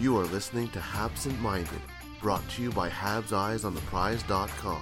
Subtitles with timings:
[0.00, 1.82] You are listening to Habsent Minded,
[2.22, 4.80] brought to you by Habs Eyes on the Prize.com.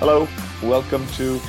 [0.00, 0.26] Hello,
[0.60, 1.40] welcome to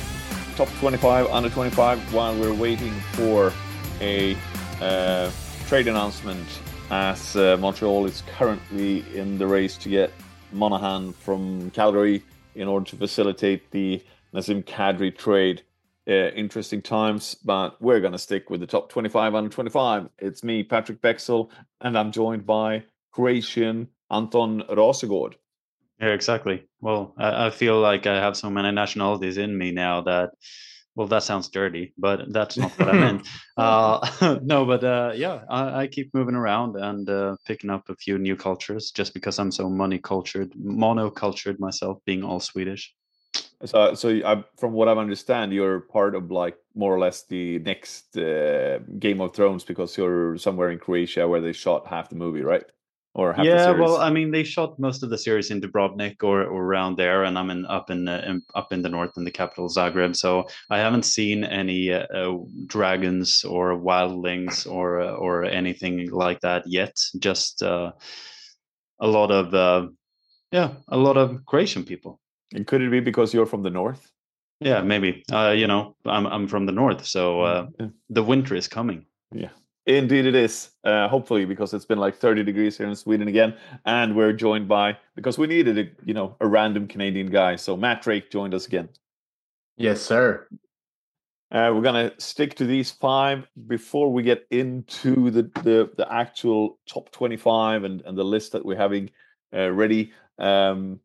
[0.54, 3.52] Top 25 Under 25 while we're waiting for
[4.00, 4.36] a
[4.80, 5.32] uh,
[5.66, 6.46] trade announcement
[6.92, 10.12] as uh, Montreal is currently in the race to get
[10.52, 12.22] Monahan from Calgary
[12.54, 14.00] in order to facilitate the
[14.34, 15.62] Nazem Kadri trade.
[16.06, 20.06] Uh, interesting times, but we're going to stick with the top 25 under 25.
[20.18, 21.48] It's me, Patrik Bexell,
[21.80, 25.34] and I'm joined by Croatian Anton Rasegård.
[25.98, 26.66] Yeah, exactly.
[26.80, 30.32] Well, I, I, feel like I have so many nationalities in me now that,
[30.94, 33.28] well, that sounds dirty, but that's not what I meant.
[33.56, 37.94] Uh, no, but uh, yeah, I, I, keep moving around and uh, picking up a
[37.94, 42.92] few new cultures just because I'm so money cultured, monocultured myself, being all Swedish.
[43.64, 47.58] So, so I, from what I understand, you're part of like more or less the
[47.60, 52.16] next uh, Game of Thrones because you're somewhere in Croatia where they shot half the
[52.16, 52.64] movie, right?
[53.16, 56.42] Or half yeah, well, I mean, they shot most of the series in Dubrovnik or,
[56.42, 59.22] or around there, and I'm in up in, uh, in, up in the north in
[59.22, 60.16] the capital Zagreb.
[60.16, 66.40] So I haven't seen any uh, uh dragons or wildlings or uh, or anything like
[66.40, 66.96] that yet.
[67.20, 67.92] Just uh,
[68.98, 69.92] a lot of
[70.50, 72.20] yeah, a lot of Croatian people.
[72.54, 74.10] And could it be because you're from the north?
[74.60, 75.24] Yeah, maybe.
[75.30, 77.86] Uh, you know, I'm I'm from the north, so uh, yeah.
[78.08, 79.04] the winter is coming.
[79.32, 79.50] Yeah,
[79.84, 80.70] indeed it is.
[80.84, 84.68] Uh, hopefully, because it's been like 30 degrees here in Sweden again, and we're joined
[84.68, 87.56] by because we needed a you know a random Canadian guy.
[87.56, 88.88] So Matt Drake joined us again.
[89.76, 90.46] Yes, sir.
[91.50, 96.78] Uh, we're gonna stick to these five before we get into the the, the actual
[96.86, 99.10] top 25 and and the list that we're having
[99.52, 100.12] uh, ready.
[100.38, 101.00] Um,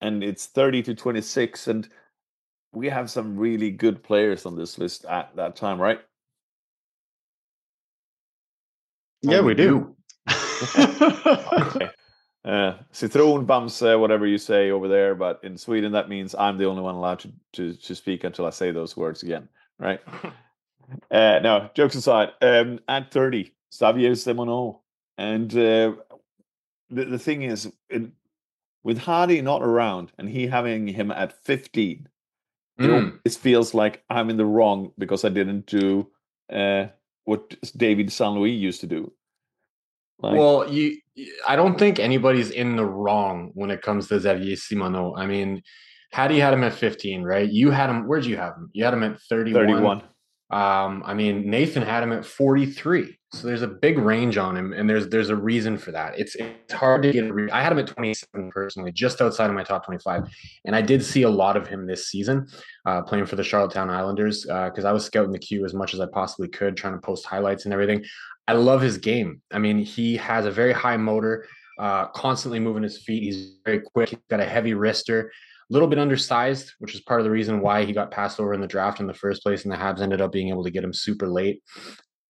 [0.00, 1.88] and it's 30 to 26 and
[2.72, 6.00] we have some really good players on this list at that time right
[9.22, 9.94] yeah we do
[10.78, 11.90] okay.
[12.44, 16.66] uh, citron bamse whatever you say over there but in sweden that means i'm the
[16.66, 19.48] only one allowed to, to, to speak until i say those words again
[19.78, 20.00] right
[21.10, 24.80] uh, no jokes aside um, at 30 xavier Simoneau.
[25.16, 25.92] and uh,
[26.90, 28.12] the, the thing is in,
[28.88, 32.08] with Hardy not around and he having him at 15,
[32.80, 33.20] mm.
[33.22, 36.08] it feels like I'm in the wrong because I didn't do
[36.50, 36.86] uh,
[37.24, 39.12] what David St-Louis used to do.
[40.20, 40.96] Like, well, you,
[41.46, 45.14] I don't think anybody's in the wrong when it comes to Xavier Simoneau.
[45.18, 45.62] I mean,
[46.14, 47.46] Hadi had him at 15, right?
[47.46, 48.70] You had him, where'd you have him?
[48.72, 49.66] You had him at 31.
[49.66, 50.02] 31.
[50.50, 53.18] Um, I mean, Nathan had him at 43.
[53.32, 56.18] So there's a big range on him, and there's there's a reason for that.
[56.18, 57.30] It's it's hard to get.
[57.30, 60.26] Re- I had him at 27 personally, just outside of my top 25,
[60.64, 62.46] and I did see a lot of him this season,
[62.86, 65.92] uh, playing for the Charlottetown Islanders because uh, I was scouting the queue as much
[65.92, 68.02] as I possibly could, trying to post highlights and everything.
[68.46, 69.42] I love his game.
[69.52, 71.46] I mean, he has a very high motor,
[71.78, 73.24] uh, constantly moving his feet.
[73.24, 74.08] He's very quick.
[74.08, 75.28] He's got a heavy wrister
[75.70, 78.60] little bit undersized, which is part of the reason why he got passed over in
[78.60, 79.64] the draft in the first place.
[79.64, 81.62] And the Habs ended up being able to get him super late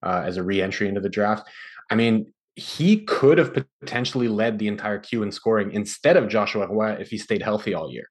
[0.03, 1.49] uh, as a re-entry into the draft.
[1.91, 6.67] I mean, he could have potentially led the entire queue in scoring instead of Joshua
[6.67, 8.09] Roy if he stayed healthy all year.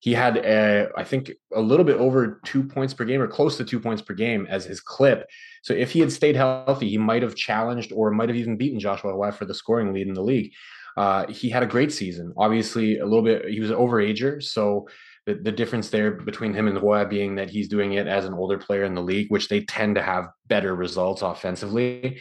[0.00, 3.56] He had, uh, I think, a little bit over two points per game or close
[3.58, 5.28] to two points per game as his clip.
[5.62, 8.80] So if he had stayed healthy, he might have challenged or might have even beaten
[8.80, 10.52] Joshua Roy for the scoring lead in the league.
[10.96, 12.32] Uh, he had a great season.
[12.36, 14.42] Obviously, a little bit, he was an overager.
[14.42, 14.88] So
[15.26, 18.34] the, the difference there between him and Roy being that he's doing it as an
[18.34, 22.20] older player in the league, which they tend to have better results offensively.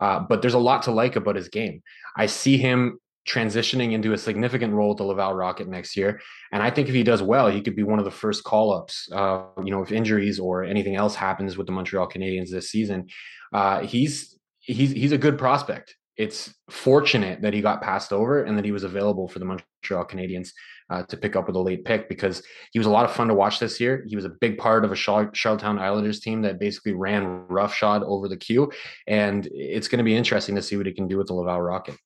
[0.00, 1.82] Uh, but there's a lot to like about his game.
[2.16, 6.20] I see him transitioning into a significant role at the Laval Rocket next year.
[6.50, 8.72] And I think if he does well, he could be one of the first call
[8.72, 9.08] ups.
[9.12, 13.06] Uh, you know, if injuries or anything else happens with the Montreal Canadiens this season,
[13.52, 15.96] uh, he's he's he's a good prospect.
[16.22, 20.04] It's fortunate that he got passed over and that he was available for the Montreal
[20.04, 20.50] Canadiens
[20.90, 22.42] uh, to pick up with a late pick because
[22.72, 24.04] he was a lot of fun to watch this year.
[24.06, 28.28] He was a big part of a Charlottetown Islanders team that basically ran roughshod over
[28.28, 28.70] the queue,
[29.06, 31.60] and it's going to be interesting to see what he can do with the Laval
[31.60, 31.96] Rocket.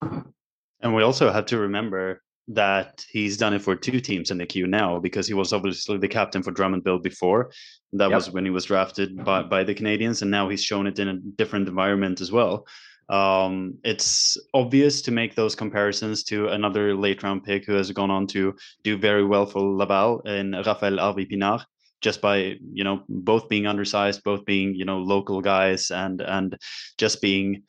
[0.00, 4.46] And we also have to remember that he's done it for two teams in the
[4.46, 7.50] queue now because he was obviously the captain for Drummondville before.
[7.92, 8.16] That Yep.
[8.16, 11.08] was when he was drafted by, by the Canadians, and now he's shown it in
[11.08, 12.66] a different environment as well.
[13.08, 18.10] Um, it's obvious to make those comparisons to another late round pick who has gone
[18.10, 21.64] on to do very well for Laval in Rafael Harvey Pinard,
[22.00, 26.58] just by you know both being undersized, both being you know local guys, and and
[26.98, 27.62] just being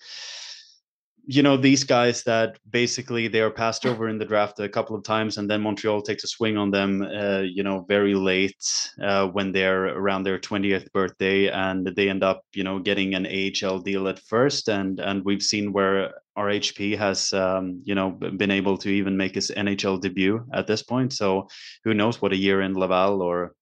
[1.30, 4.96] you know these guys that basically they are passed over in the draft a couple
[4.96, 8.64] of times and then montreal takes a swing on them uh, you know very late
[9.04, 13.26] uh, when they're around their 20th birthday and they end up you know getting an
[13.26, 18.52] ahl deal at first and and we've seen where rhp has um, you know been
[18.52, 21.12] able to even make his nhl debut at this point.
[21.12, 21.48] So
[21.84, 23.54] who knows what a year in laval or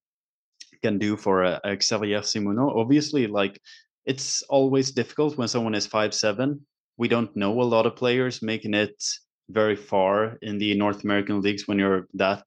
[0.82, 2.76] can do for uh, xavier simoneau.
[2.76, 3.58] Obviously like
[4.04, 6.60] it's always difficult when someone is five seven
[6.96, 9.02] we don't know a lot of players making it
[9.50, 12.44] very far in the North American leagues when you're that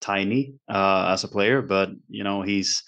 [0.00, 1.62] tiny uh, as a player.
[1.62, 2.82] But you know, he's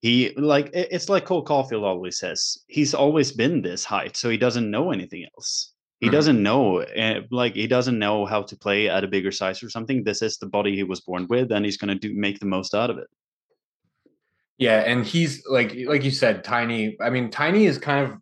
[0.00, 2.58] he like it's like Cole Caufield always says.
[2.66, 5.72] He's always been this height, so he doesn't know anything else.
[6.00, 6.12] He Mhm.
[6.12, 9.70] doesn't know, uh, like he doesn't know how to play at a bigger size or
[9.70, 10.04] something.
[10.04, 12.46] This is the body he was born with, and he's going to do make the
[12.46, 13.08] most out of it.
[14.58, 16.96] Yeah, and he's like like you said, tiny.
[17.00, 18.18] I mean, tiny is kind of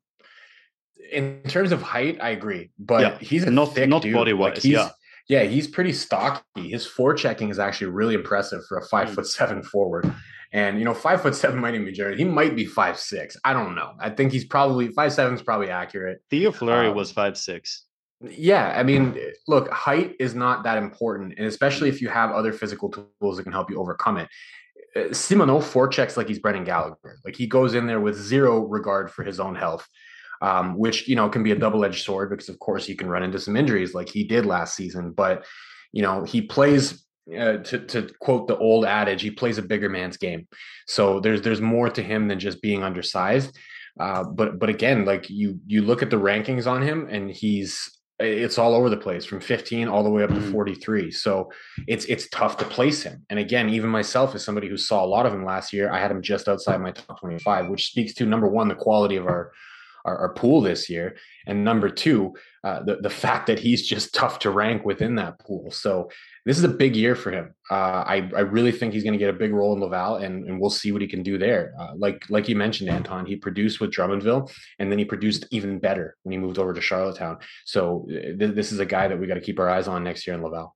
[1.13, 2.19] in terms of height.
[2.21, 4.15] I agree, but Yeah, he's a not- thick not dude.
[4.15, 4.89] body-wise, Like, yeah.
[5.29, 6.71] yeah, he's pretty stocky.
[6.71, 9.15] His forechecking is actually really impressive for a five Mm.
[9.15, 10.13] foot seven forward.
[10.55, 12.19] And you know, five foot seven might even be generous.
[12.19, 13.37] He might be five six.
[13.45, 13.93] I don't know.
[13.99, 16.21] I think he's probably five seven is probably accurate.
[16.31, 17.87] Theo Fleury Um, was five six.
[18.21, 19.19] Yeah, I mean,
[19.49, 23.43] look, height is not that important, and especially if you have other physical tools that
[23.45, 24.29] can help you overcome it.
[24.95, 27.17] Uh, Simoneau forechecks like he's Brendan Gallagher.
[27.25, 29.89] Like he goes in there with zero regard for his own health,
[30.43, 33.23] um, which you know can be a double-edged sword because, of course, he can run
[33.23, 35.13] into some injuries like he did last season.
[35.13, 35.45] But
[35.93, 39.89] you know, he plays uh, to to quote the old adage, he plays a bigger
[39.89, 40.47] man's game.
[40.87, 43.57] So there's there's more to him than just being undersized.
[44.01, 47.99] Uh, but but again, like you you look at the rankings on him, and he's
[48.19, 50.53] it's all over the place from 15 all the way up to Mhm.
[50.53, 51.11] 43.
[51.11, 51.51] So
[51.89, 53.25] it's it's tough to place him.
[53.31, 55.99] And again, even myself as somebody who saw a lot of him last year, I
[55.99, 59.27] had him just outside my top 25, which speaks to number one, the quality of
[59.27, 59.53] our
[60.05, 61.17] our, our pool this year,
[61.47, 62.35] and number two,
[62.65, 65.71] uh, the the fact that he's just tough to rank within that pool.
[65.71, 66.11] So
[66.45, 67.55] this is a big year for him.
[67.71, 70.47] Uh, I I really think he's going to get a big role in Laval, and
[70.49, 71.73] and we'll see what he can do there.
[71.79, 75.79] Uh, like like you mentioned, Anton, he produced with Drummondville, and then he produced even
[75.79, 77.39] better when he moved over to Charlottetown.
[77.65, 80.05] So uh, th- this is a guy that we got to keep our eyes on
[80.05, 80.75] next year in Laval.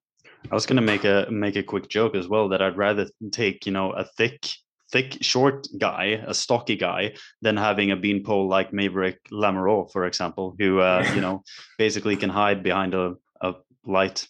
[0.50, 3.67] I was gonna make a make a quick joke as well that I'd rather take
[3.67, 4.46] you know a thick
[4.93, 7.12] thick short guy a stocky guy
[7.43, 11.43] than having a beanpole like Maverick Lamoureux for example who uh, you know
[11.79, 13.55] basically can hide behind a, a
[13.85, 14.27] light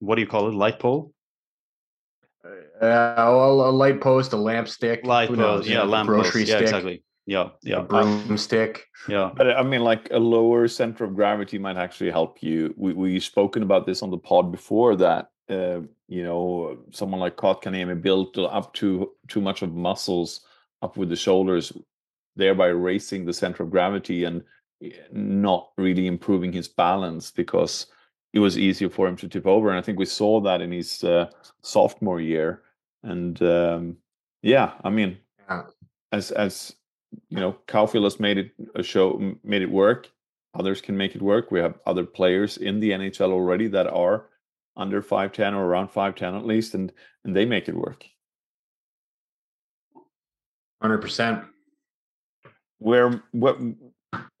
[0.00, 1.12] what do you call it light pole
[2.80, 6.06] Uh, well, a light post, a lamp stick, light who pole knows, yeah know, lamp
[6.08, 6.52] grocery post.
[6.52, 8.84] yeah exactly yeah a yeah broomstick.
[9.08, 12.72] yeah But I mean, like a lower center of gravity might actually help you.
[12.76, 17.36] We we've spoken about this on the pod before that uh, you know someone like
[17.36, 20.40] Kotkaniemi built up too too much of muscles
[20.82, 21.72] up with the shoulders,
[22.36, 24.44] thereby raising the center of gravity and
[24.82, 27.86] eh, not really improving his balance because
[28.32, 29.70] it was easier for him to tip over.
[29.70, 31.30] And I think we saw that in his uh,
[31.62, 32.62] sophomore year.
[33.02, 33.96] And um,
[34.42, 35.64] yeah, I mean, Yeah.
[36.12, 36.74] as as
[37.30, 40.10] you know, Caufield has made it a show, made it work.
[40.54, 41.50] Others can make it work.
[41.50, 44.26] We have other players in the NHL already that are
[44.78, 46.92] under five ten or around five ten at least, and
[47.24, 48.06] and they make it work.
[50.80, 51.44] Hundred percent.
[52.78, 53.58] Where what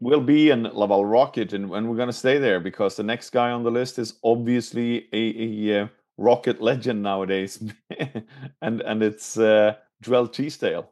[0.00, 3.30] will be in Laval Rocket, and, and we're going to stay there because the next
[3.30, 7.62] guy on the list is obviously a, a uh, Rocket legend nowadays,
[8.62, 10.90] and and it's uh, Joel Teasdale.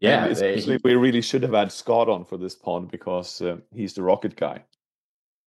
[0.00, 3.94] Yeah, they- we really should have had Scott on for this pod because uh, he's
[3.94, 4.62] the Rocket guy.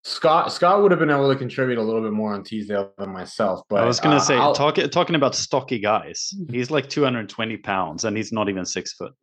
[0.04, 3.12] Scott Scott would have been able to contribute a little bit more on Teasdale than
[3.12, 3.62] myself.
[3.70, 7.58] But I was gonna uh, say I'll- talking talking about stocky guys he's like 220
[7.58, 9.14] pounds and he's not even six foot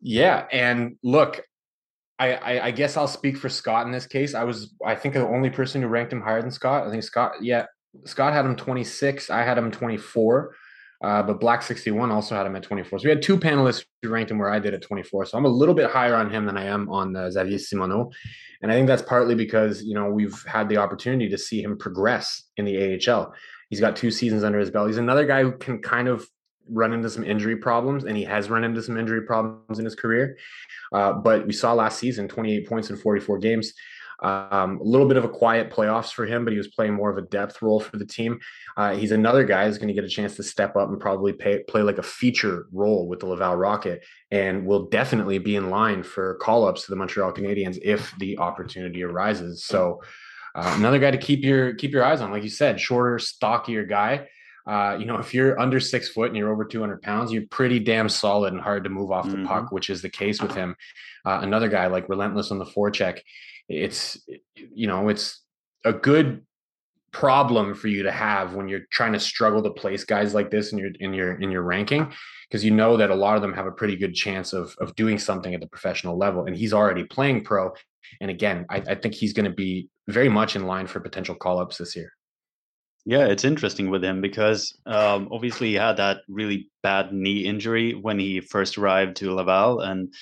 [0.00, 1.42] Yeah, and look,
[2.18, 4.34] I, I I guess I'll speak for Scott in this case.
[4.34, 6.86] I was I think the only person who ranked him higher than Scott.
[6.86, 7.66] I think Scott, yeah,
[8.04, 9.30] Scott had him 26.
[9.30, 10.54] I had him 24.
[11.02, 12.98] Uh, but Black 61 also had him at 24.
[12.98, 15.26] So we had two panelists who ranked him where I did at 24.
[15.26, 18.10] So I'm a little bit higher on him than I am on uh, Xavier Simoneau.
[18.62, 21.78] And I think that's partly because, you know, we've had the opportunity to see him
[21.78, 23.32] progress in the AHL.
[23.70, 24.88] He's got two seasons under his belt.
[24.88, 26.26] He's another guy who can kind of
[26.68, 29.94] run into some injury problems, and he has run into some injury problems in his
[29.94, 30.36] career.
[30.92, 33.72] Uh, but we saw last season 28 points in 44 games.
[34.22, 37.10] Um, a little bit of a quiet playoffs for him, but he was playing more
[37.10, 38.38] of a depth role for the team.
[38.76, 41.32] Uh, he's another guy who's going to get a chance to step up and probably
[41.32, 45.70] pay, play like a feature role with the Laval Rocket, and will definitely be in
[45.70, 49.64] line for call ups to the Montreal Canadiens if the opportunity arises.
[49.64, 50.00] So.
[50.52, 53.84] Uh, another guy to keep your keep your eyes on, like you said, shorter, stockier
[53.84, 54.26] guy.
[54.66, 57.78] Uh, you know, if you're under six foot and you're over 200 pounds, you're pretty
[57.78, 60.76] damn solid and hard to move off the puck, which is the case with him.
[61.24, 63.20] Uh, another guy like relentless on the forecheck.
[63.70, 64.18] It's
[64.54, 65.42] you know, it's
[65.84, 66.44] a good
[67.12, 70.72] problem for you to have when you're trying to struggle to place guys like this
[70.72, 72.12] in your in your in your ranking
[72.48, 74.94] because you know that a lot of them have a pretty good chance of of
[74.94, 77.72] doing something at the professional level and he's already playing pro
[78.20, 81.34] and again i, I think he's going to be very much in line for potential
[81.34, 82.12] call-ups this year.
[83.06, 87.94] Yeah, it's interesting with him because um, obviously he had that really bad knee injury
[87.94, 90.12] when he first arrived to Laval, and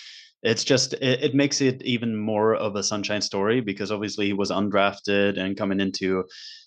[0.42, 4.32] it's just it, it makes it even more of a sunshine story because obviously he
[4.32, 6.24] was undrafted and coming into,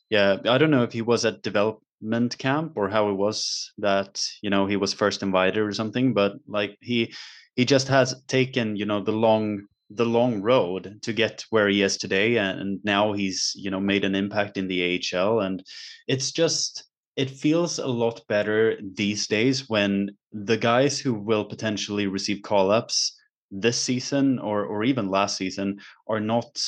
[0.10, 4.24] yeah, I don't know if he was at development camp or how it was that
[4.42, 7.14] you know he was first invited or something, but like he
[7.56, 9.62] he just has taken you know the long
[9.94, 14.06] the long road to get where he is today and now he's you know made
[14.06, 15.64] an impact in the AHL and
[16.08, 16.86] it's just
[17.18, 23.18] it feels a lot better these days when the guys who will potentially receive call-ups
[23.52, 26.60] this season or or even last season are not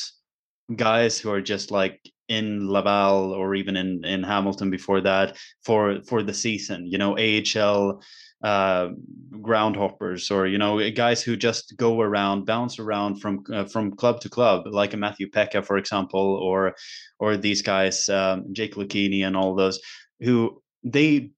[0.76, 2.00] guys who are just like
[2.30, 7.18] in Laval or even in in Hamilton before that for for the season you know
[7.18, 8.02] AHL
[8.44, 8.90] uh,
[9.32, 14.20] groundhoppers or you know guys who just go around bounce around from uh, from club
[14.22, 16.76] to club like a Matthew Pekka for example or
[17.20, 19.80] or these guys um, Jake Lucchini and all those
[20.20, 21.32] who they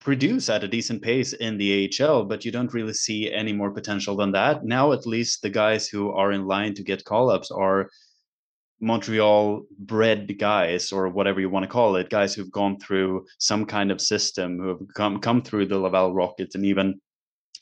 [0.00, 3.70] produce at a decent pace in the AHL but you don't really see any more
[3.70, 7.50] potential than that now at least the guys who are in line to get call-ups
[7.50, 7.90] are
[8.80, 13.66] Montreal bred guys or whatever you want to call it, guys who've gone through some
[13.66, 17.00] kind of system, who have come come through the Laval Rockets and even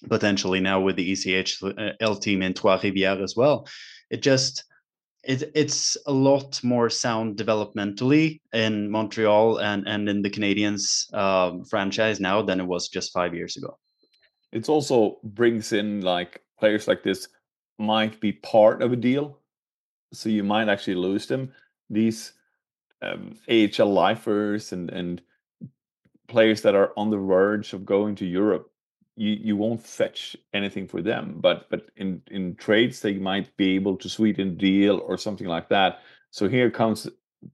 [0.08, 3.66] potentially now with the ECHL uh, team in Trois Rivières as well.
[4.10, 4.64] It just
[5.28, 11.64] it, it's a lot more sound developmentally in Montreal and and in the Canadiens um,
[11.64, 13.78] franchise now than it was just five years ago.
[14.52, 17.28] It also brings in like players like this
[17.78, 19.38] might be part of a deal
[20.12, 21.52] so you might actually lose them.
[21.90, 22.32] These
[23.02, 25.22] um, AHL lifers and and
[26.28, 28.70] players that are on the verge of going to Europe,
[29.18, 31.36] you you won't fetch anything for them.
[31.40, 35.46] But but in in trades they might be able to sweeten a deal or something
[35.46, 36.00] like that.
[36.30, 37.08] So here comes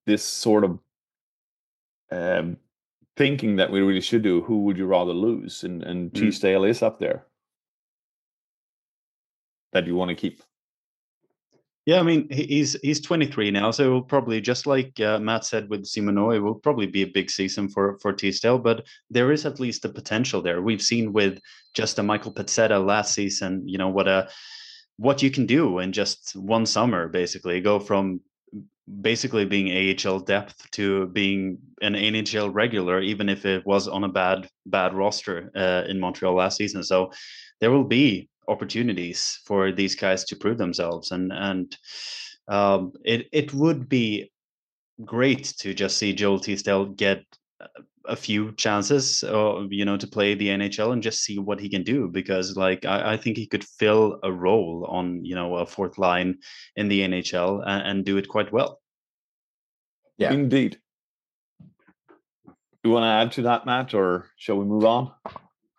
[0.07, 0.79] this sort of
[2.11, 2.57] um,
[3.17, 4.43] thinking that we really should do.
[4.43, 5.65] Who would you rather lose?
[5.65, 6.21] And and Mm.
[6.21, 7.27] Teasdale is up there
[9.73, 10.43] that you want to keep.
[11.87, 15.85] Yeah, I mean he's he's 23 now, so probably just like uh, Matt said with
[15.85, 18.59] Simoneau, it will probably be a big season for for Teasdale.
[18.59, 20.63] But there is at least the potential there.
[20.63, 21.41] We've seen with
[21.75, 24.31] just a Michael Pezzetta last season, you know what a
[24.97, 28.21] what you can do in just one summer, basically go from
[29.03, 34.09] basically being AHL depth to being an NHL regular, even if it was on a
[34.09, 36.83] bad bad roster uh, in Montreal last season.
[36.83, 37.13] So
[37.61, 41.77] there will be opportunities for these guys to prove themselves, and and
[42.49, 44.31] um, it it would be
[45.05, 47.25] great to just see Joel Teasdale get
[47.61, 47.69] a-
[48.07, 51.69] a few chances, uh, you know, to play the NHL and just see what he
[51.69, 52.09] can do.
[52.09, 55.99] Because, like, I, I think he could fill a role on, you know, a fourth
[55.99, 56.39] line
[56.77, 58.81] in the NHL and, and do it quite well.
[60.19, 60.33] Yeah.
[60.33, 60.79] Indeed.
[62.85, 65.13] You want to add to that, Matt, or shall we move on?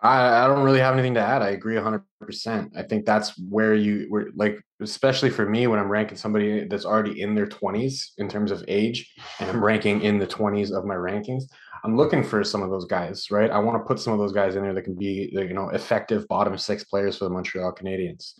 [0.05, 1.41] I, I don't really have anything to add.
[1.41, 2.69] I agree 100%.
[2.77, 6.85] I think that's where you were like, especially for me, when I'm ranking somebody that's
[6.85, 10.85] already in their 20s in terms of age, and I'm ranking in the 20s of
[10.85, 11.43] my rankings.
[11.83, 13.51] I'm looking for some of those guys, right?
[13.51, 15.69] I want to put some of those guys in there that can be, you know,
[15.69, 18.33] effective bottom six players for the Montreal Canadiens.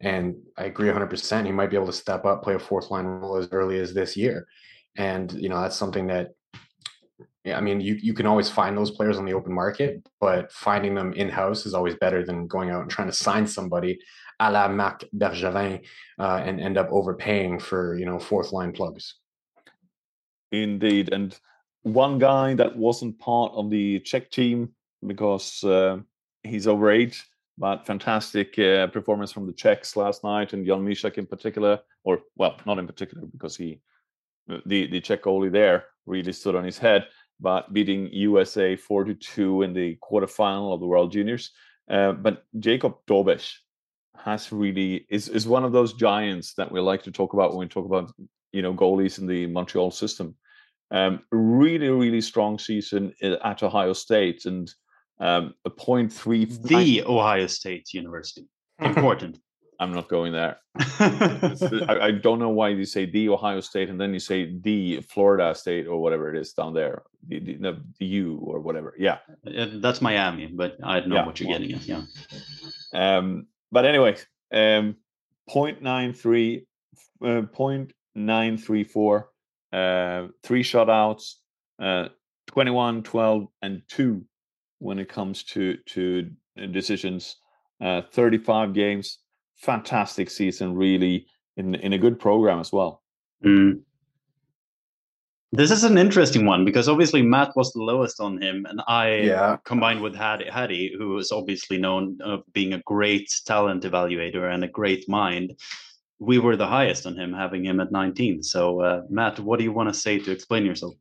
[0.00, 1.46] And I agree 100%.
[1.46, 3.92] He might be able to step up, play a fourth line role as early as
[3.92, 4.46] this year.
[4.96, 6.30] And, you know, that's something that
[7.54, 10.94] I mean, you, you can always find those players on the open market, but finding
[10.94, 14.00] them in house is always better than going out and trying to sign somebody
[14.40, 15.82] a la Marc Bergevin
[16.18, 19.14] uh, and end up overpaying for you know fourth line plugs.
[20.52, 21.12] Indeed.
[21.12, 21.38] And
[21.82, 24.74] one guy that wasn't part of the Czech team
[25.06, 25.98] because uh,
[26.42, 27.22] he's overage,
[27.58, 32.20] but fantastic uh, performance from the Czechs last night and Jan Mysak in particular, or
[32.36, 33.80] well, not in particular because he,
[34.66, 37.06] the, the Czech goalie there really stood on his head,
[37.40, 41.50] but beating USA 4 to 2 in the quarterfinal of the World Juniors.
[41.90, 43.52] Uh, but Jakub Dobeš
[44.18, 47.60] has really is, is one of those giants that we like to talk about when
[47.60, 48.10] we talk about
[48.52, 50.34] you know goalies in the Montreal system.
[50.90, 54.72] Um, really, really strong season at Ohio State and
[55.20, 56.44] um, a point three.
[56.44, 58.46] The Ohio State University.
[58.78, 59.38] Important.
[59.80, 60.58] I'm not going there.
[60.78, 65.00] I, I, don't know why you say the Ohio State and then you say the
[65.00, 68.94] Florida State or whatever it is down there, the, the, the U or whatever.
[68.98, 71.86] Yeah, uh, that's Miami, but I don't know yeah, what you're getting at.
[71.86, 72.02] Yeah.
[72.94, 74.16] Um, but anyway,
[74.52, 74.96] um,
[75.50, 76.66] 0.93,
[77.22, 79.24] uh, 0.934,
[79.72, 81.34] uh, three shutouts,
[81.80, 82.08] uh,
[82.48, 84.24] 21, 12, and two
[84.78, 86.30] when it comes to to
[86.70, 87.36] decisions.
[87.78, 89.18] Uh, 35 games,
[89.56, 93.02] fantastic season, really in in a good program as well.
[93.44, 93.80] Mm.
[95.52, 99.16] This is an interesting one because obviously Matt was the lowest on him, and I
[99.16, 99.56] yeah.
[99.64, 104.64] combined with Hattie, Hattie, who is obviously known of being a great talent evaluator and
[104.64, 105.58] a great mind.
[106.18, 108.42] We were the highest on him, having him at 19.
[108.42, 110.94] So, uh, Matt, what do you want to say to explain yourself?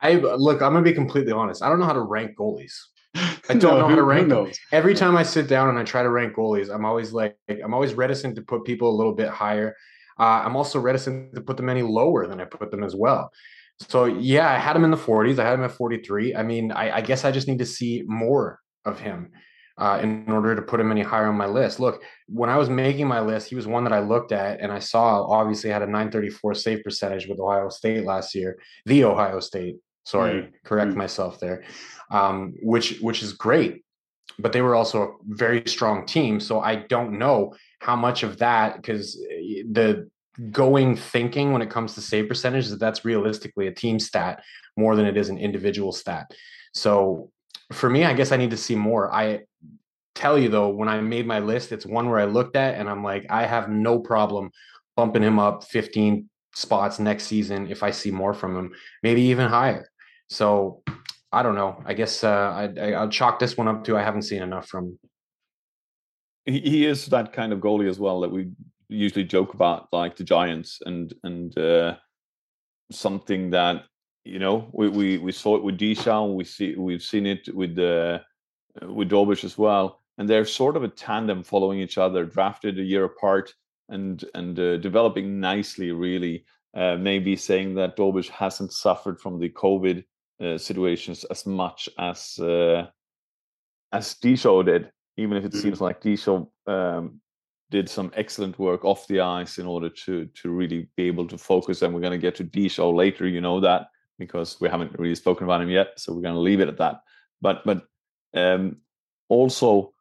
[0.00, 0.62] I look.
[0.62, 1.62] I'm gonna be completely honest.
[1.62, 2.74] I don't know how to rank goalies.
[3.14, 4.58] I don't no, know how to rank those.
[4.72, 7.74] Every time I sit down and I try to rank goalies, I'm always like, I'm
[7.74, 9.74] always reticent to put people a little bit higher.
[10.18, 13.30] Uh, I'm also reticent to put them any lower than I put them as well.
[13.88, 15.38] So yeah, I had him in the 40s.
[15.38, 16.34] I had him at 43.
[16.34, 19.30] I mean, I, I guess I just need to see more of him
[19.78, 21.78] uh, in order to put him any higher on my list.
[21.78, 24.72] Look, when I was making my list, he was one that I looked at and
[24.72, 29.38] I saw obviously had a 934 save percentage with Ohio State last year, the Ohio
[29.40, 29.76] State.
[30.08, 31.64] Sorry, mm correct mm myself there,
[32.10, 33.84] um, which which is great.
[34.38, 38.38] But they were also a very strong team, so I don't know how much of
[38.38, 40.08] that because eh, the
[40.50, 44.42] going thinking when it comes to save percentage is that that's realistically a team stat
[44.76, 46.30] more than it is an individual stat.
[46.72, 47.30] So
[47.72, 49.12] for me, I guess I need to see more.
[49.12, 49.40] I
[50.14, 52.88] tell you though, when I made my list, it's one where I looked at and
[52.88, 54.50] I'm like, I have no problem
[54.96, 58.72] bumping him up 15 spots next season if I see more from him,
[59.02, 59.88] maybe even higher.
[60.28, 60.82] So
[61.32, 61.82] I don't know.
[61.84, 64.98] I guess uh, I, I'll chalk this one up to I haven't seen enough from.
[66.44, 68.50] He, he is that kind of goalie as well that we
[68.88, 71.96] usually joke about, like the Giants, and and uh,
[72.90, 73.84] something that
[74.24, 76.34] you know we, we, we saw it with Dijon.
[76.34, 78.20] We see we've seen it with uh,
[78.82, 82.82] with Dobeš as well, and they're sort of a tandem following each other, drafted a
[82.82, 83.52] year apart,
[83.90, 85.92] and and uh, developing nicely.
[85.92, 90.04] Really, uh, maybe saying that Dobeš hasn't suffered from the COVID
[90.58, 92.86] situations as much as uh,
[93.92, 95.60] as Dijon did, even if it mm-hmm.
[95.60, 97.20] seems like Dijon um,
[97.70, 101.38] did some excellent work off the ice in order to to really be able to
[101.38, 101.82] focus.
[101.82, 105.14] And we're going to get to Dijon later, you know that because we haven't really
[105.14, 107.02] spoken about him yet, so we're going to leave it at that.
[107.40, 107.86] But but
[108.34, 108.78] um,
[109.28, 109.92] also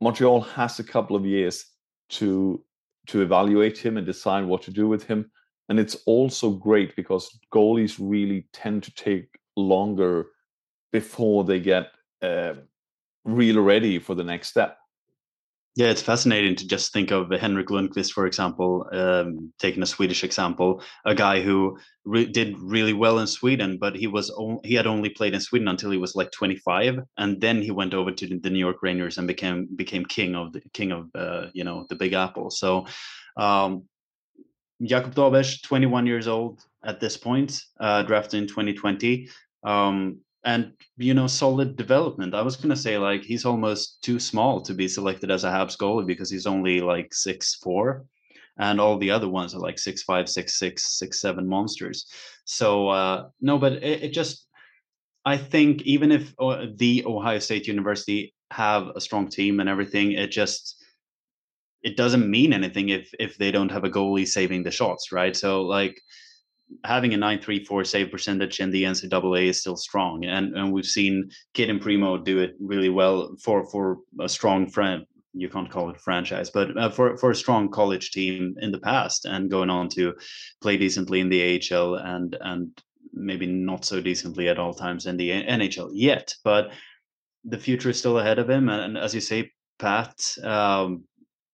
[0.00, 1.66] Montreal has a couple of years
[2.10, 2.64] to
[3.08, 5.30] to evaluate him and decide what to do with him.
[5.68, 10.26] And it's also great because goalies really tend to take longer
[10.92, 11.88] before they get
[12.22, 12.54] uh,
[13.24, 14.76] real ready for the next step.
[15.76, 20.24] Yeah, it's fascinating to just think of Henrik Lundqvist, for example, um, taking a Swedish
[20.24, 24.74] example, a guy who re- did really well in Sweden, but he was o- he
[24.74, 28.10] had only played in Sweden until he was like 25, and then he went over
[28.10, 31.62] to the New York Rangers and became became king of the king of uh, you
[31.62, 32.50] know the Big Apple.
[32.50, 32.86] So,
[33.36, 33.84] um,
[34.82, 39.28] Jakub Dobeš, 21 years old at this point, uh, drafted in 2020
[39.64, 42.34] um, and you know solid development.
[42.34, 45.76] I was gonna say like he's almost too small to be selected as a Habs
[45.76, 48.06] goalie because he's only like six four,
[48.58, 52.06] and all the other ones are like six five, six six, six seven monsters.
[52.44, 54.46] So uh, no, but it, it just
[55.24, 60.12] I think even if uh, the Ohio State University have a strong team and everything,
[60.12, 60.82] it just
[61.82, 65.36] it doesn't mean anything if if they don't have a goalie saving the shots, right?
[65.36, 66.00] So like
[66.84, 70.24] having a 934 save percentage in the NCAA is still strong.
[70.24, 75.04] And, and we've seen Cayden Primeau do it really well for, for a strong friend.
[75.32, 78.80] You can't call it franchise, but uh, for, for a strong college team in the
[78.80, 80.14] past and going on to
[80.60, 85.16] play decently in the AHL and, and maybe not so decently at all times in
[85.16, 86.72] the NHL yet, but
[87.44, 88.68] the future is still ahead of him.
[88.68, 91.04] And, and as you say, Pat, um,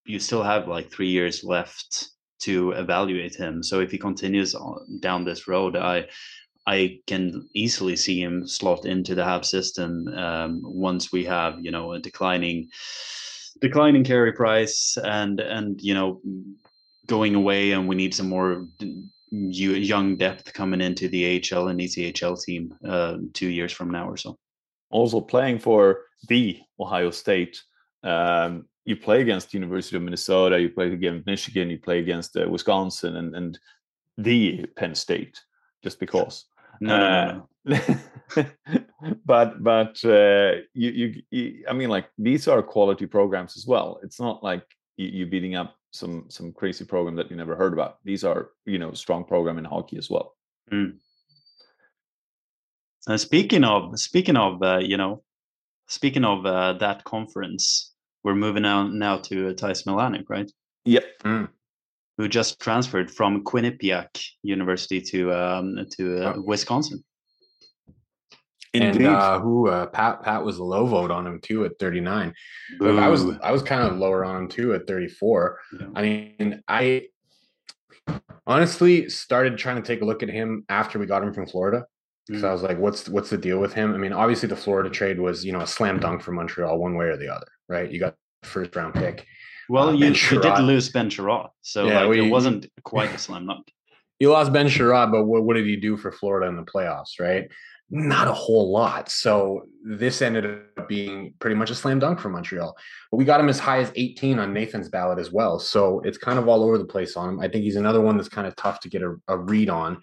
[0.07, 2.09] you still have like three years left
[2.47, 3.63] to evaluate him.
[3.63, 6.07] So if he continues on, down this road, I
[6.67, 11.71] I can easily see him slot into the Hab system um, once we have you
[11.71, 12.69] know a declining
[13.61, 16.21] declining carey price and and you know
[17.07, 18.67] going away and we need some more
[19.31, 24.17] young depth coming into the AHL and ECHL team uh, two years from now or
[24.17, 24.39] so.
[24.91, 27.63] Also playing for the Ohio State
[28.03, 32.37] um, you play against the University of Minnesota, you play against Michigan, you play against
[32.37, 33.59] uh, Wisconsin, and and
[34.17, 35.39] the Penn State,
[35.83, 36.47] just because.
[36.81, 37.77] No, no, no,
[38.37, 38.45] Uh,
[39.25, 43.99] but but uh, you, you you I mean like these are quality programs as well.
[44.03, 44.65] It's not like
[44.97, 47.99] you, you beating up some some crazy program that you never heard about.
[48.05, 50.37] These are you know strong program in hockey as well.
[53.09, 55.23] Uh, speaking of speaking of uh, you know
[55.89, 57.96] speaking of uh, that conference,
[58.27, 60.51] we're moving on now to uh, Ty Smilanic, right?
[60.85, 61.05] Yep.
[62.19, 66.43] Who just transferred from Quinnipiac University to um, to uh, Oh.
[66.45, 67.05] Wisconsin.
[68.75, 69.07] Indeed.
[69.07, 72.35] And uh, who uh, Pat Pat was a low vote on him too at 39.
[72.81, 75.61] Look, I was I was kind of lower on him too at 34.
[75.81, 75.87] Yeah.
[75.95, 77.07] I mean, I
[78.45, 81.85] honestly started trying to take a look at him after we got him from Florida.
[82.27, 82.49] Because Mm.
[82.49, 83.95] I was like, what's what's the deal with him?
[83.95, 86.97] I mean, obviously the Florida trade was, you know, a slam dunk for Montreal one
[86.97, 87.91] way or the other, right?
[87.91, 89.27] You got first round pick.
[89.69, 93.13] Well, uh, you, you did lose Ben Chiarot, so Yeah, like, we- it wasn't quite
[93.15, 93.71] a slam dunk.
[94.19, 97.21] You lost Ben Chiarot, but what, what did he do for Florida in the playoffs,
[97.21, 97.49] right?
[97.91, 99.11] Not a whole lot.
[99.11, 100.45] So this ended
[100.79, 102.77] up being pretty much a slam dunk for Montreal.
[103.11, 105.59] But we got him as high as 18 on Nathan's ballot as well.
[105.61, 107.41] So it's kind of all over the place on him.
[107.41, 110.01] I think he's another one that's kind of tough to get a, a read on.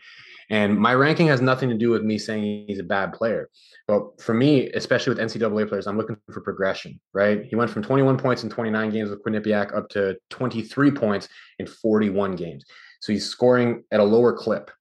[0.50, 3.50] And my ranking has nothing to do with me saying he's a bad player.
[3.88, 7.44] But for me, especially with NCAA players, I'm looking for progression, right?
[7.46, 11.28] He went from 21 points in 29 games with Quinnipiac up to 23 points
[11.60, 12.66] in 41 games.
[13.02, 14.72] So he's scoring at a lower clip,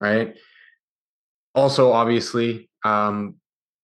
[0.00, 0.34] right?
[1.54, 3.36] Also, obviously, um,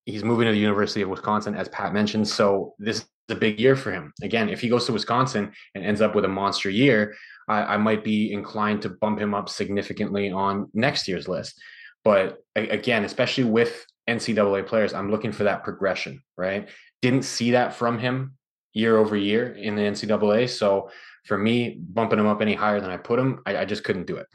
[0.06, 2.26] he's moving to the University of Wisconsin, as Pat mentioned.
[2.26, 4.12] So this is a big year for him.
[4.22, 7.14] Again, if he goes to Wisconsin and ends up with a monster year,
[7.48, 11.60] I, I might be inclined to bump him up significantly on next year's list.
[12.04, 16.68] But again, especially with NCAA players, I'm looking for that progression, right?
[17.02, 18.34] Didn't see that from him
[18.72, 20.48] year over year in the NCAA.
[20.48, 20.90] So
[21.24, 24.06] for me, bumping him up any higher than I put him, I, I just couldn't
[24.06, 24.26] do it.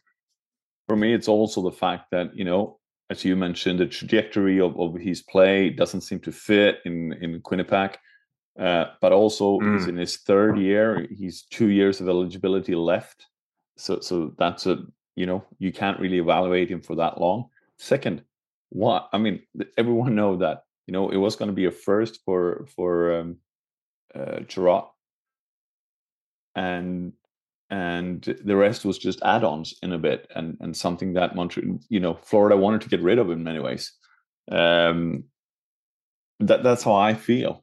[0.87, 4.79] For me, it's also the fact that you know, as you mentioned, the trajectory of,
[4.79, 7.95] of his play doesn't seem to fit in in Quinnipiac.
[8.59, 9.89] Uh, but also, he's Mm.
[9.89, 11.07] in his third year.
[11.09, 13.27] He's two years of eligibility left.
[13.77, 14.85] So, so that's a
[15.15, 17.49] you know you can't really evaluate him for that long.
[17.77, 18.23] Second,
[18.69, 19.41] what I mean,
[19.77, 23.37] everyone know that you know it was going to be a first for for um,
[24.13, 24.85] uh, Gerard,
[26.55, 27.13] and
[27.69, 31.99] and the rest was just add-ons in a bit and and something that Montreal, you
[31.99, 33.91] know, Florida wanted to get rid of in many ways.
[34.51, 35.23] Um,
[36.39, 37.62] that that's how I feel,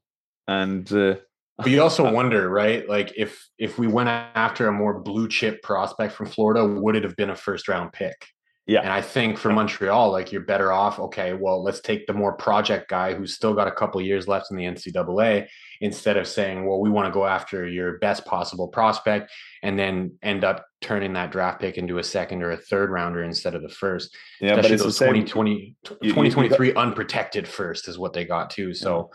[0.50, 1.14] and uh,
[1.58, 2.88] But you also wonder, right?
[2.88, 7.04] Like if if we went after a more blue chip prospect from Florida, would it
[7.04, 8.26] have been a first round pick?
[8.66, 8.80] Yeah.
[8.82, 11.00] And I think for Montreal, like you're better off.
[11.00, 14.46] Okay, well, let's take the more project guy who's still got a couple years left
[14.52, 15.48] in the NCAA
[15.80, 19.32] instead of saying, well, we want to go after your best possible prospect
[19.64, 23.24] and then end up turning that draft pick into a second or a third rounder
[23.24, 24.14] instead of the first.
[24.40, 25.08] yeah, but Especially it's the those same.
[25.26, 28.72] 2020, you- you- 2023 unprotected first is what they got too.
[28.74, 29.10] So,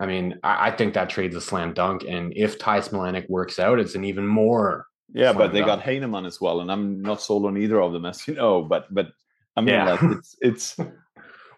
[0.00, 2.04] I mean, I, I think that trade's a slam dunk.
[2.06, 4.86] And if Ty Smilanic works out, it's an even more.
[5.12, 5.68] Yeah, but they dunk.
[5.68, 8.62] got Heineman as well, and I'm not sold on either of them, as you know.
[8.62, 9.08] But but
[9.56, 9.92] I mean, Yeah.
[9.92, 10.76] like it's it's.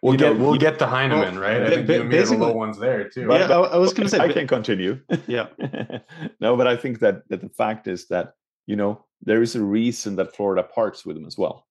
[0.01, 1.61] We'll you get know, we'll you- get to Heineman, Well, oh, right?
[1.63, 3.23] I think you and the low basically- ones there too.
[3.23, 5.01] Yeah, I- I was gonna say, I but- can continue.
[5.27, 5.49] Yeah.
[6.41, 8.35] no, but I think that that the fact is that
[8.67, 11.67] you know there is a reason that Florida parts with them as well.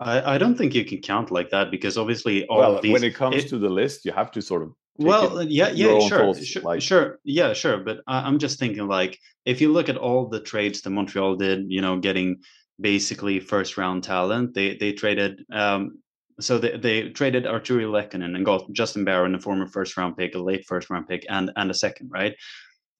[0.00, 2.92] I, I don't think you can count like that because obviously all well, of these.
[2.94, 4.72] when it comes it- to the list, you have to sort of.
[4.96, 7.78] Well, yeah, yeah, sure, sure, like- sure, yeah, sure.
[7.78, 11.36] But I, I'm just thinking, like, if you look at all the trades that Montreal
[11.36, 12.40] did, you know, getting
[12.80, 15.44] basically first round talent, they they traded.
[15.52, 15.98] Um,
[16.40, 20.34] so they, they traded Artturi Lehkonen and got Justin Barron, a former first round pick,
[20.34, 22.34] a late first round pick, and and a second, right?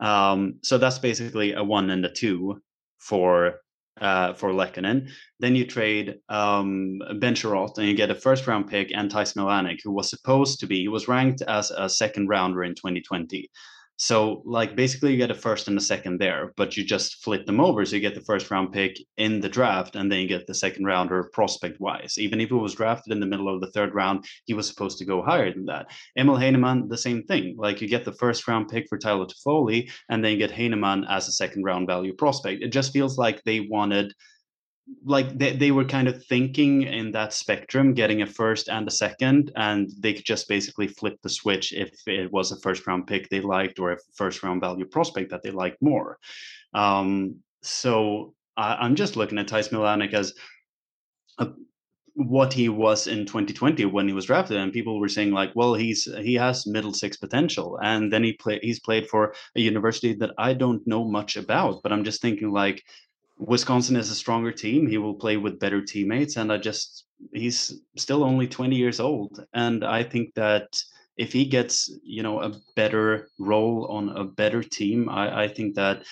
[0.01, 2.61] Um, so that's basically a one and a two
[2.99, 3.61] for
[4.01, 5.09] uh, for Lehkonen.
[5.41, 9.25] Then you trade um, Ben Chiarot and you get a first round pick and Ty
[9.25, 13.51] Smilanic, who was supposed to be, he was ranked as a second rounder in 2020.
[13.97, 17.47] So, like, basically, you get a first and a second there, but you just flip
[17.47, 17.85] them over.
[17.85, 20.55] So, you get the first round pick in the draft, and then you get the
[20.55, 22.19] second rounder prospect wise.
[22.19, 24.99] Even if it was drafted in the middle of the third round, he was supposed
[24.99, 25.87] to go higher than that.
[26.19, 27.55] Emil Heineman, the same thing.
[27.57, 31.05] Like, you get the first round pick for Tyler Toffoli, and then you get Heinemann
[31.09, 32.63] as a second round value prospect.
[32.63, 34.13] It just feels like they wanted
[35.05, 38.91] like they, they were kind of thinking in that spectrum getting a first and a
[38.91, 43.07] second and they could just basically flip the switch if it was a first round
[43.07, 46.19] pick they liked or a first round value prospect that they liked more.
[46.75, 50.35] Um, so I, i'm just looking at Ty Smilanic as
[51.39, 51.49] a,
[52.15, 55.75] what he was in 2020 when he was drafted and people were saying like well
[55.75, 60.15] he's he has middle six potential and then he play he's played for a university
[60.15, 62.85] that I don't know much about but I'm just thinking like
[63.39, 67.81] Wisconsin is a stronger team he will play with better teammates and I just he's
[67.97, 70.67] still only 20 years old and I think that
[71.17, 75.75] if he gets you know a better role on a better team I, I think
[75.75, 76.05] that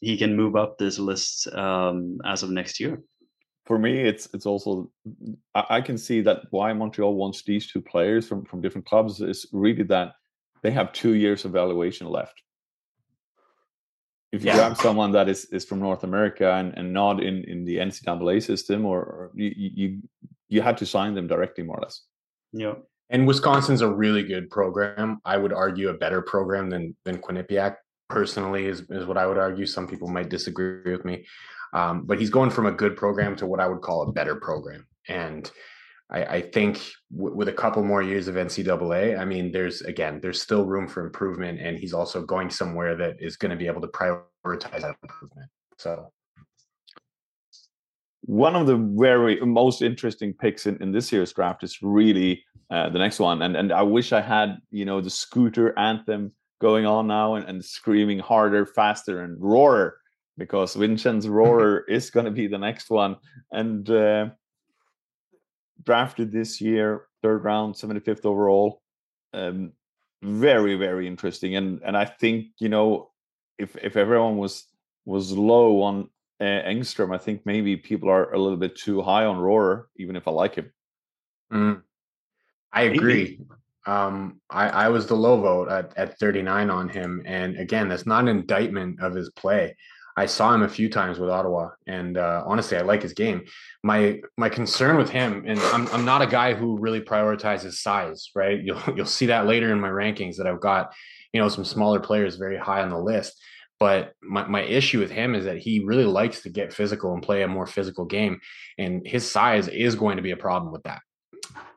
[0.00, 3.02] he can move up this list um, as of next year
[3.64, 4.90] for me, it's it's also
[5.54, 9.20] I, I, can see that why Montreal wants these two players from from different clubs
[9.20, 10.14] is really that
[10.62, 12.42] they have two years of evaluation left.
[14.32, 14.56] If you yeah.
[14.56, 18.42] grab someone that is is from North America and, and not in in the NCAA
[18.42, 20.02] system, or, or you you
[20.48, 22.02] you had to sign them directly, more or less.
[22.52, 22.74] Yeah.
[23.10, 25.20] And Wisconsin's a really good program.
[25.24, 27.76] I would argue a better program than than Quinnipiac
[28.08, 29.66] personally is, is what I would argue.
[29.66, 31.24] Some people might disagree with me.
[31.72, 34.36] Um, but he's going from a good program to what I would call a better
[34.36, 34.86] program.
[35.08, 35.50] And
[36.12, 36.80] I, I think
[37.14, 40.86] w- with a couple more years of NCAA, I mean, there's again, there's still room
[40.86, 41.60] for improvement.
[41.60, 45.50] And he's also going somewhere that is going to be able to prioritize that improvement.
[45.78, 46.12] So
[48.22, 52.88] one of the very most interesting picks in, in this year's draft is really uh,
[52.90, 53.42] the next one.
[53.42, 57.48] And and I wish I had, you know, the scooter anthem going on now and,
[57.48, 59.96] and screaming harder, faster, and roar
[60.38, 63.16] because Vinzenz Rohrer is going to be the next one.
[63.50, 64.30] And uh,
[65.84, 68.82] drafted this year, third round, 75th overall.
[69.32, 69.72] Um,
[70.22, 71.56] very, very interesting.
[71.56, 73.10] And and I think, you know,
[73.58, 74.66] if if everyone was
[75.04, 76.08] was low on
[76.40, 80.16] uh, Engstrom, I think maybe people are a little bit too high on Rohrer, even
[80.16, 80.72] if I like him.
[81.52, 81.82] Mm.
[82.72, 83.40] I agree.
[83.86, 87.22] Um, I, I was the low vote at, at 39 on him.
[87.26, 89.76] And again, that's not an indictment of his play.
[90.16, 93.44] I saw him a few times with Ottawa, and uh, honestly, I like his game.
[93.82, 98.30] My my concern with him, and I'm I'm not a guy who really prioritizes size,
[98.34, 98.60] right?
[98.64, 100.92] You'll you'll see that later in my rankings that I've got,
[101.32, 103.40] you know, some smaller players very high on the list.
[103.80, 107.22] But my, my issue with him is that he really likes to get physical and
[107.22, 108.40] play a more physical game,
[108.78, 111.00] and his size is going to be a problem with that.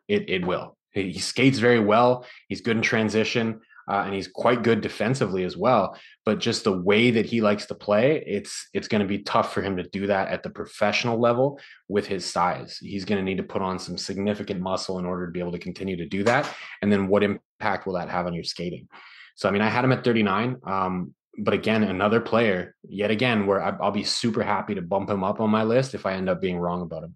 [0.08, 0.78] It it will.
[0.92, 2.26] He, he skates very well.
[2.48, 5.98] He's good in transition uh, and he's quite good defensively as well.
[6.26, 9.54] But just the way that he likes to play, it's it's going to be tough
[9.54, 12.78] for him to do that at the professional level with his size.
[12.82, 15.52] He's going to need to put on some significant muscle in order to be able
[15.52, 16.52] to continue to do that.
[16.82, 18.88] And then what impact will that have on your skating?
[19.36, 20.58] So I mean, I had him at 39.
[20.66, 25.24] Um, but again, another player, yet again, where I'll be super happy to bump him
[25.24, 27.16] up on my list if I end up being wrong about him.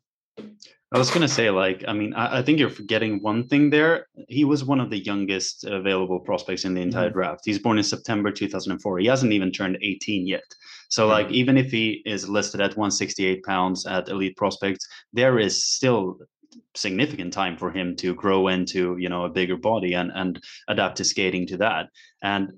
[0.92, 4.08] I was gonna say, like, I mean, I, I, think you're forgetting one thing there.
[4.28, 7.20] He was one of the youngest available prospects in the entire mm-hmm.
[7.20, 7.42] draft.
[7.46, 8.98] He's born in September 2004.
[8.98, 10.44] He hasn't even turned 18 yet.
[10.90, 11.12] So, mm-hmm.
[11.12, 16.18] like, even if he is listed at 168 pounds at Elite Prospects, there is still
[16.76, 20.98] significant time for him to grow into, you know, a bigger body and and adapt
[20.98, 21.90] his skating to that.
[22.24, 22.54] And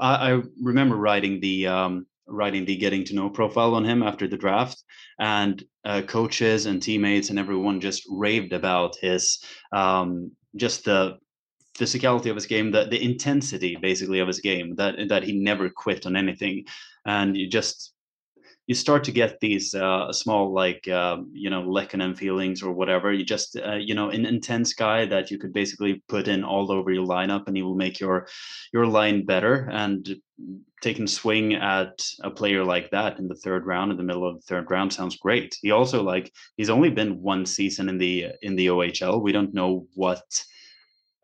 [0.00, 4.26] I, I remember writing the um, writing the getting to know profile on him after
[4.26, 4.82] the draft
[5.18, 11.18] and uh, coaches and teammates and everyone just raved about his um, just the
[11.78, 15.70] physicality of his game the, the intensity basically of his game that that he never
[15.70, 16.64] quit on anything
[17.06, 17.92] and you just
[18.66, 23.12] you start to get these uh, small like uh, you know Lehkonen feelings or whatever.
[23.12, 26.70] You just uh, you know an intense guy that you could basically put in all
[26.70, 28.28] over your lineup, and he will make your
[28.72, 29.68] your line better.
[29.72, 30.08] And
[30.82, 34.36] taking swing at a player like that in the third round, in the middle of
[34.36, 35.56] the third round, sounds great.
[35.62, 39.22] He also like he's only been one season in the in the OHL.
[39.22, 40.22] We don't know what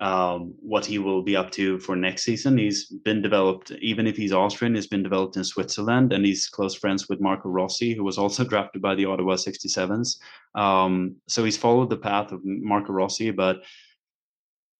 [0.00, 2.56] um, what he will be up to for next season.
[2.56, 6.74] He's been developed, even if he's Austrian, he's been developed in Switzerland, and he's close
[6.76, 10.18] friends with Marco Rossi, who was also drafted by the Ottawa 67s.
[10.54, 13.58] Um, so he's followed the path of Marco Rossi, but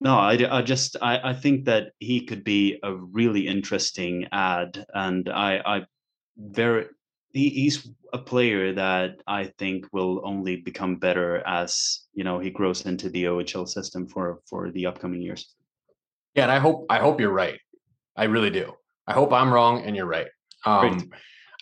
[0.01, 4.85] no, I, I just I, I think that he could be a really interesting ad,
[4.95, 5.87] and I I
[6.37, 6.87] very
[7.33, 12.51] he, he's a player that I think will only become better as you know he
[12.51, 15.55] grows into the OHL system for for the upcoming years.
[16.35, 17.59] Yeah, and I hope I hope you're right.
[18.17, 18.75] I really do.
[19.07, 20.29] I hope I'm wrong and you're right.
[20.65, 21.11] Um,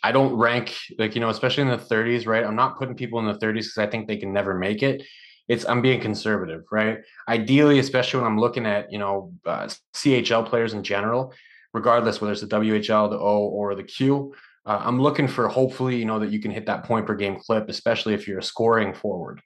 [0.03, 2.44] I don't rank like you know, especially in the 30s, right?
[2.44, 5.03] I'm not putting people in the 30s because I think they can never make it.
[5.48, 6.98] It's I'm being conservative, right?
[7.28, 11.32] Ideally, especially when I'm looking at you know uh, CHL players in general,
[11.72, 14.35] regardless whether it's the WHL, the O, or the Q
[14.66, 17.38] uh, I'm looking for hopefully, you know, that you can hit that point per game
[17.38, 19.40] clip, especially if you're a scoring forward.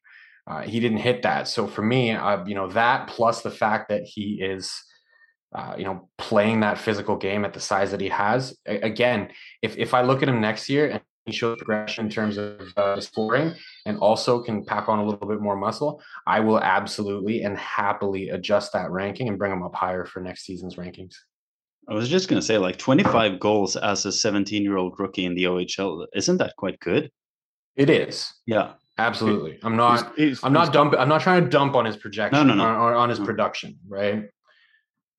[0.46, 1.46] Uh, he didn't hit that.
[1.46, 4.72] So for me, you know, that plus the fact that he is,
[5.54, 8.56] uh, you know, playing that physical game at the size that he has.
[8.66, 12.36] A- again, if if I look at him next year and shows progression in terms
[12.38, 13.54] of uh, scoring
[13.86, 18.30] and also can pack on a little bit more muscle, I will absolutely and happily
[18.30, 21.14] adjust that ranking and bring them up higher for next season's rankings.
[21.88, 25.24] I was just going to say, like 25 goals as a 17 year old rookie
[25.24, 27.10] in the OHL, isn't that quite good?
[27.76, 28.32] It is.
[28.46, 28.72] Yeah.
[28.98, 29.58] Absolutely.
[29.62, 30.14] I'm not.
[30.16, 30.94] He's- he's- I'm not he's- dump.
[30.98, 32.46] I'm not trying to dump on his projection.
[32.46, 32.68] No, no, no.
[32.68, 33.24] On, on- on his No.
[33.24, 34.24] production, right?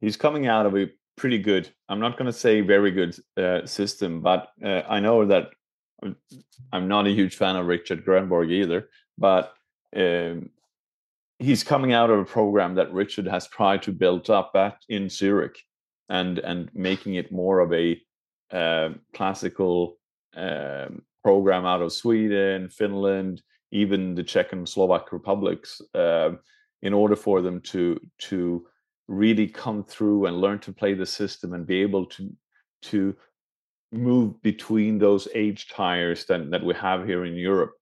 [0.02, 3.64] he's coming out of a pretty good i'm not going to say very good uh,
[3.68, 5.50] system but uh, i know that
[6.04, 9.54] I'm- not a huge fan of Rikard Grönborg either but
[9.96, 10.50] um,
[11.40, 15.10] he's coming out of a program that Rikard has tried to build up at in
[15.10, 15.58] zurich
[16.10, 18.00] and and making it more of a
[18.52, 19.98] um classical
[20.36, 26.40] um, program out of sweden finland even the czech and slovak republics um,
[26.82, 28.66] in order for them to to
[29.08, 32.30] really come through and learn to play the system and be able to
[32.82, 33.16] to
[33.92, 37.74] move between those age tires that, that we have here in Europe.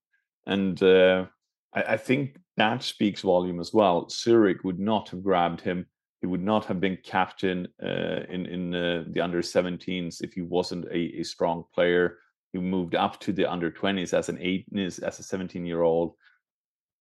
[0.46, 1.26] And uh,
[1.72, 4.08] I, I think that speaks volume as well.
[4.08, 5.86] Zurich would not have grabbed him.
[6.20, 10.42] He would not have been captain uh, in in uh, the under 17s if he
[10.42, 12.18] wasn't a, a strong player.
[12.52, 16.14] He moved up to the under 20s as an eight as a 17 year old.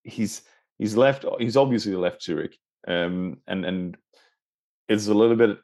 [0.03, 0.43] He's
[0.77, 1.25] he's left.
[1.39, 3.97] He's obviously left Zurich, um, and and
[4.87, 5.57] it's a little bit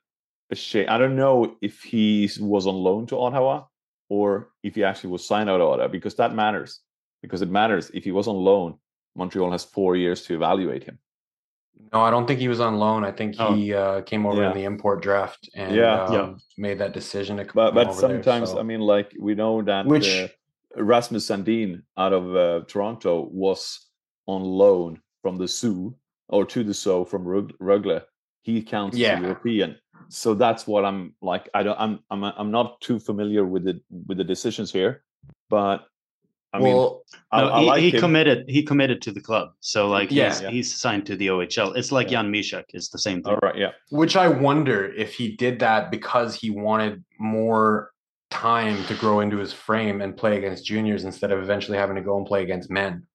[0.52, 0.88] a shame.
[0.90, 3.64] I don't know if he was on loan to Ottawa
[4.10, 6.82] or if he actually was signed out of Ottawa because that matters.
[7.22, 8.76] Because it matters if he was on loan,
[9.16, 11.00] Montreal has four years to evaluate him.
[11.92, 13.04] No, I don't think he was on loan.
[13.04, 13.54] I think Oh.
[13.56, 14.52] he uh, came over Yeah.
[14.52, 16.12] in the import draft and Yeah.
[16.12, 16.22] Yeah.
[16.22, 19.14] um, made that decision to come But but over there, sometimes so- I mean, like
[19.20, 20.28] we know that Which- uh,
[20.78, 23.80] Rasmus Sandin out of uh, Toronto was
[24.28, 25.96] on loan from the Soo
[26.28, 28.04] or to the Soo from Rug- Rögle.
[28.42, 29.16] He counts Yeah.
[29.16, 29.78] as European,
[30.10, 31.50] so that's what I'm like.
[31.54, 31.80] I don't.
[31.80, 35.04] I'm I'm I'm not too familiar with the with the decisions here,
[35.50, 35.88] but
[36.54, 38.46] I mean, well, I, No, I he, like he committed.
[38.48, 40.30] He committed to the club, so like Yeah.
[40.30, 40.50] he's Yeah.
[40.52, 41.76] he's signed to the OHL.
[41.76, 42.22] It's like Yeah.
[42.24, 42.63] Jan Mysak.
[42.70, 43.34] It's the same thing.
[43.34, 43.72] All right, yeah.
[43.89, 47.91] which I wonder if he did that because he wanted more
[48.32, 52.02] time to grow into his frame and play against juniors instead of eventually having to
[52.02, 53.06] go and play against men.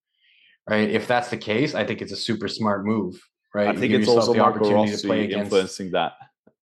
[0.68, 0.90] Right?
[0.90, 3.20] If that's the case, I think it's a super smart move.
[3.54, 3.68] Right?
[3.68, 5.44] I think it's yourself also the Marco opportunity Rossi to play against.
[5.46, 6.12] influencing that.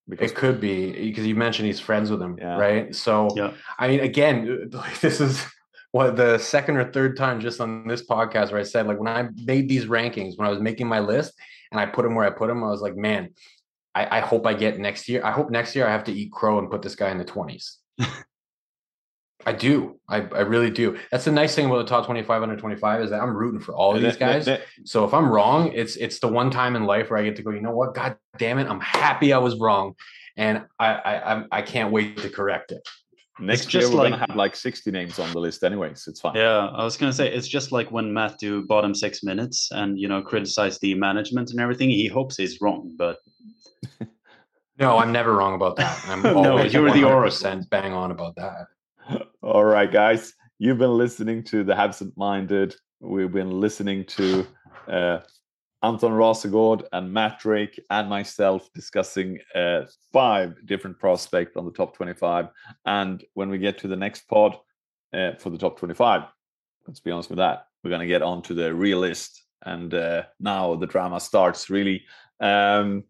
[0.08, 2.56] Because It could be because you mentioned he's friends with him, Yeah.
[2.56, 2.94] right?
[2.94, 3.52] So, Yeah.
[3.78, 4.70] I mean, again,
[5.02, 5.44] this is
[5.92, 9.08] what the second or third time just on this podcast where I said, like, when
[9.08, 11.32] I made these rankings, when I was making my list
[11.70, 13.30] and I put them where I put them, I was like, man,
[13.94, 15.22] I, I hope I get next year.
[15.24, 17.24] I hope next year I have to eat crow and put this guy in the
[17.24, 17.76] 20s.
[19.46, 19.98] I do.
[20.08, 20.98] I, I really do.
[21.12, 23.74] That's the nice thing about the top 25 under 25 is that I'm rooting for
[23.74, 24.48] all of these guys.
[24.84, 27.42] So if I'm wrong, it's it's the one time in life where I get to
[27.42, 27.94] go, you know what?
[27.94, 29.94] God damn it, I'm happy I was wrong.
[30.36, 32.86] And I I I'm- can't wait to correct it.
[33.40, 36.10] next just year we're like- gonna have like 60 names on the list anyway, so
[36.10, 36.34] it's fine.
[36.34, 39.98] Yeah, I was gonna say it's just like when Matt do bottom six minutes and
[39.98, 41.90] you know criticize the management and everything.
[41.90, 43.18] He hopes he's wrong, but
[44.80, 46.04] No, I'm never wrong about that.
[46.08, 48.66] I'm No, always you're the 100% bang on about that.
[49.42, 50.34] All right, guys.
[50.58, 52.74] You've been listening to the Habsent Minded.
[53.00, 54.46] We've been listening to
[54.88, 55.20] uh,
[55.82, 61.96] Anton Rasegård and Matt Drake and myself discussing uh, five different prospects on the top
[61.96, 62.48] 25.
[62.84, 64.56] And when we get to the next pod
[65.14, 66.22] uh, for the top 25,
[66.86, 69.44] let's be honest with that, we're going to get on to the real list.
[69.62, 72.04] And uh, now the drama starts really.
[72.40, 73.04] Um,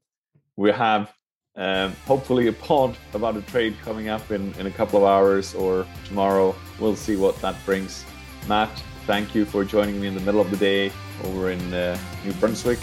[0.57, 1.13] we have
[1.59, 5.55] um, hopefully a pod about a trade coming up in, in a couple of hours
[5.55, 6.55] or tomorrow.
[6.79, 8.05] We'll see what that brings.
[8.49, 8.71] Matt,
[9.07, 10.93] thank you for joining me in the middle of the day
[11.25, 12.79] over in uh, New Brunswick.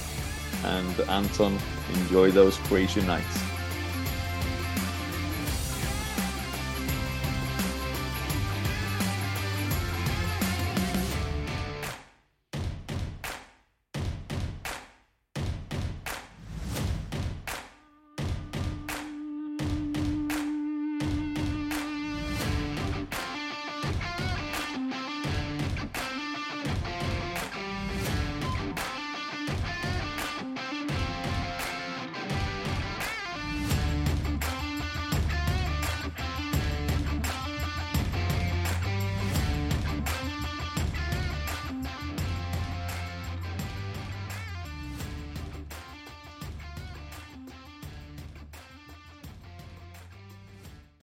[0.65, 1.57] And Anton,
[1.93, 3.54] enjoy those Croatian nights.